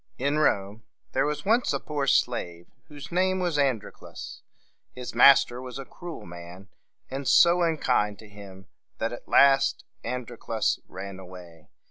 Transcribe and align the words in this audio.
In 0.17 0.39
Rome 0.39 0.81
there 1.11 1.27
was 1.27 1.45
once 1.45 1.73
a 1.73 1.79
poor 1.79 2.07
slave 2.07 2.65
whose 2.87 3.11
name 3.11 3.39
was 3.39 3.59
An´dro 3.59 3.91
clus. 3.91 4.41
His 4.93 5.13
master 5.13 5.61
was 5.61 5.77
a 5.77 5.85
cruel 5.85 6.25
man, 6.25 6.69
and 7.11 7.27
so 7.27 7.61
unkind 7.61 8.17
to 8.17 8.27
him 8.27 8.65
that 8.97 9.13
at 9.13 9.27
last 9.27 9.85
An 10.03 10.23
dro 10.23 10.37
clus 10.37 10.79
ran 10.87 11.19
away. 11.19 11.69